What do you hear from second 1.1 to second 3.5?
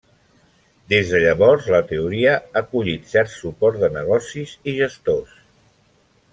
de llavors la teoria ha collit cert